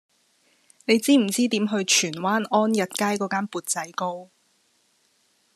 [0.85, 4.31] 你知唔知點去荃灣安逸街嗰間缽仔糕